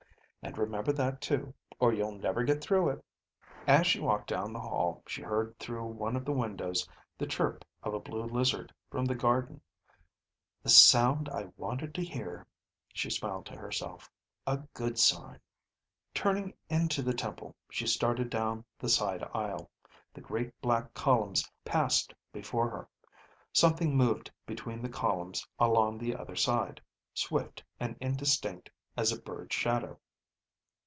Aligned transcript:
And 0.43 0.57
remember 0.57 0.91
that 0.93 1.21
too. 1.21 1.53
Or 1.79 1.93
you'll 1.93 2.17
never 2.17 2.43
get 2.43 2.63
through 2.63 2.89
it." 2.89 3.05
As 3.67 3.85
she 3.85 3.99
walked 3.99 4.27
down 4.27 4.51
the 4.51 4.59
hall, 4.59 5.03
she 5.05 5.21
heard 5.21 5.55
through 5.59 5.85
one 5.85 6.15
of 6.15 6.25
the 6.25 6.31
windows 6.31 6.89
the 7.19 7.27
chirp 7.27 7.63
of 7.83 7.93
a 7.93 7.99
blue 7.99 8.23
lizard 8.23 8.73
from 8.89 9.05
the 9.05 9.13
garden. 9.13 9.61
"The 10.63 10.71
sound 10.71 11.29
I 11.29 11.49
wanted 11.57 11.93
to 11.93 12.03
hear," 12.03 12.47
she 12.91 13.07
smiled 13.11 13.45
to 13.45 13.55
herself. 13.55 14.09
"A 14.47 14.57
good 14.73 14.97
sign." 14.97 15.39
Turning 16.11 16.55
into 16.71 17.03
the 17.03 17.13
temple, 17.13 17.55
she 17.69 17.85
started 17.85 18.31
down 18.31 18.65
the 18.79 18.89
side 18.89 19.23
aisle. 19.35 19.69
The 20.11 20.21
great 20.21 20.59
black 20.59 20.91
columns 20.95 21.47
passed 21.63 22.15
before 22.33 22.67
her. 22.67 22.89
Something 23.53 23.95
moved 23.95 24.31
between 24.47 24.81
the 24.81 24.89
columns 24.89 25.47
along 25.59 25.99
the 25.99 26.15
other 26.15 26.35
side, 26.35 26.81
swift 27.13 27.63
and 27.79 27.95
indistinct 28.01 28.71
as 28.97 29.11
a 29.11 29.21
bird's 29.21 29.53
shadow. 29.53 29.99